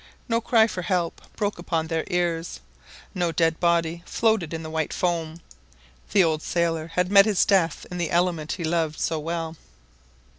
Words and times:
No 0.27 0.41
cry 0.41 0.65
for 0.65 0.81
help 0.81 1.21
broke 1.35 1.59
upon 1.59 1.85
their 1.85 2.05
ears. 2.07 2.59
No 3.13 3.31
dead 3.31 3.59
body 3.59 4.01
floated 4.07 4.51
in 4.51 4.63
the 4.63 4.69
white 4.71 4.93
foam. 4.93 5.41
The 6.11 6.23
old 6.23 6.41
sailor 6.41 6.87
had 6.95 7.11
met 7.11 7.25
his 7.27 7.45
death 7.45 7.85
in 7.91 7.99
the 7.99 8.09
element 8.09 8.53
he 8.53 8.63
loved 8.63 8.99
so 8.99 9.19
well. 9.19 9.57